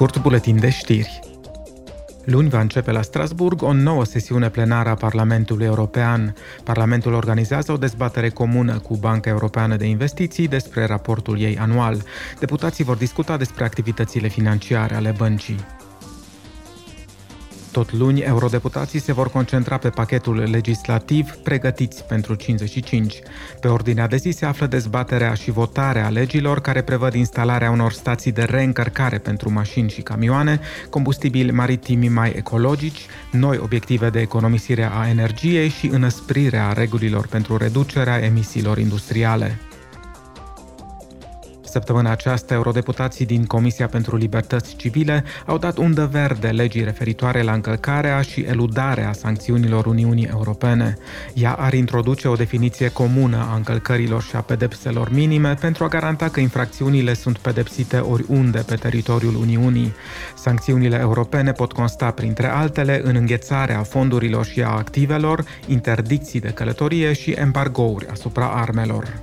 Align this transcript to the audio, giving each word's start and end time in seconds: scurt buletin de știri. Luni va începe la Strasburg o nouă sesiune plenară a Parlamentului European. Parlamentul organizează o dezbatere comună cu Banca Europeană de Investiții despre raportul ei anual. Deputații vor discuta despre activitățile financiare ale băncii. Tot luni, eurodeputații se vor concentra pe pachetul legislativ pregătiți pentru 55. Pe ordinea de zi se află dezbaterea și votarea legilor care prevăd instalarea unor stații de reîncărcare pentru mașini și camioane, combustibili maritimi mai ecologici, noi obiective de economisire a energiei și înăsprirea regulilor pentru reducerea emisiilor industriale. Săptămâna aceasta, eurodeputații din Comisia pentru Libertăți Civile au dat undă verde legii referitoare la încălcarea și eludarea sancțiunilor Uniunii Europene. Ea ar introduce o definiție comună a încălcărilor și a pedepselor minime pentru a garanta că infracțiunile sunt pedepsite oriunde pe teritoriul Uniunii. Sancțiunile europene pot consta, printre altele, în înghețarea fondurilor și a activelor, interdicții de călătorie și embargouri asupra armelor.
scurt 0.00 0.22
buletin 0.22 0.60
de 0.60 0.70
știri. 0.70 1.20
Luni 2.24 2.48
va 2.48 2.60
începe 2.60 2.90
la 2.90 3.02
Strasburg 3.02 3.62
o 3.62 3.72
nouă 3.72 4.04
sesiune 4.04 4.50
plenară 4.50 4.88
a 4.88 4.94
Parlamentului 4.94 5.66
European. 5.66 6.34
Parlamentul 6.64 7.12
organizează 7.12 7.72
o 7.72 7.76
dezbatere 7.76 8.28
comună 8.28 8.78
cu 8.78 8.96
Banca 8.96 9.30
Europeană 9.30 9.76
de 9.76 9.86
Investiții 9.86 10.48
despre 10.48 10.84
raportul 10.84 11.40
ei 11.40 11.58
anual. 11.58 12.02
Deputații 12.38 12.84
vor 12.84 12.96
discuta 12.96 13.36
despre 13.36 13.64
activitățile 13.64 14.28
financiare 14.28 14.94
ale 14.94 15.14
băncii. 15.16 15.66
Tot 17.72 17.92
luni, 17.92 18.20
eurodeputații 18.20 19.00
se 19.00 19.12
vor 19.12 19.30
concentra 19.30 19.76
pe 19.78 19.88
pachetul 19.88 20.36
legislativ 20.36 21.30
pregătiți 21.42 22.04
pentru 22.04 22.34
55. 22.34 23.18
Pe 23.60 23.68
ordinea 23.68 24.06
de 24.06 24.16
zi 24.16 24.30
se 24.30 24.46
află 24.46 24.66
dezbaterea 24.66 25.34
și 25.34 25.50
votarea 25.50 26.08
legilor 26.08 26.60
care 26.60 26.82
prevăd 26.82 27.14
instalarea 27.14 27.70
unor 27.70 27.92
stații 27.92 28.32
de 28.32 28.42
reîncărcare 28.42 29.18
pentru 29.18 29.52
mașini 29.52 29.90
și 29.90 30.00
camioane, 30.02 30.60
combustibili 30.90 31.50
maritimi 31.50 32.08
mai 32.08 32.32
ecologici, 32.36 33.06
noi 33.32 33.58
obiective 33.62 34.10
de 34.10 34.20
economisire 34.20 34.90
a 34.92 35.08
energiei 35.08 35.68
și 35.68 35.86
înăsprirea 35.86 36.72
regulilor 36.72 37.26
pentru 37.26 37.56
reducerea 37.56 38.24
emisiilor 38.24 38.78
industriale. 38.78 39.58
Săptămâna 41.70 42.10
aceasta, 42.10 42.54
eurodeputații 42.54 43.26
din 43.26 43.44
Comisia 43.46 43.86
pentru 43.86 44.16
Libertăți 44.16 44.76
Civile 44.76 45.24
au 45.46 45.58
dat 45.58 45.76
undă 45.76 46.08
verde 46.12 46.48
legii 46.48 46.84
referitoare 46.84 47.42
la 47.42 47.52
încălcarea 47.52 48.20
și 48.20 48.40
eludarea 48.40 49.12
sancțiunilor 49.12 49.86
Uniunii 49.86 50.28
Europene. 50.32 50.98
Ea 51.34 51.52
ar 51.52 51.72
introduce 51.72 52.28
o 52.28 52.34
definiție 52.34 52.88
comună 52.88 53.46
a 53.50 53.54
încălcărilor 53.54 54.22
și 54.22 54.36
a 54.36 54.40
pedepselor 54.40 55.10
minime 55.10 55.54
pentru 55.54 55.84
a 55.84 55.88
garanta 55.88 56.28
că 56.28 56.40
infracțiunile 56.40 57.14
sunt 57.14 57.38
pedepsite 57.38 57.96
oriunde 57.96 58.62
pe 58.66 58.74
teritoriul 58.74 59.34
Uniunii. 59.34 59.94
Sancțiunile 60.36 60.98
europene 60.98 61.52
pot 61.52 61.72
consta, 61.72 62.10
printre 62.10 62.46
altele, 62.46 63.00
în 63.04 63.14
înghețarea 63.16 63.82
fondurilor 63.82 64.44
și 64.44 64.62
a 64.62 64.68
activelor, 64.68 65.44
interdicții 65.66 66.40
de 66.40 66.48
călătorie 66.48 67.12
și 67.12 67.30
embargouri 67.30 68.06
asupra 68.08 68.46
armelor. 68.46 69.22